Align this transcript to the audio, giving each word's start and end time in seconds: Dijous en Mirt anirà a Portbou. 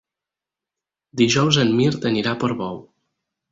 Dijous 1.21 1.61
en 1.65 1.75
Mirt 1.83 2.09
anirà 2.13 2.35
a 2.37 2.41
Portbou. 2.47 2.83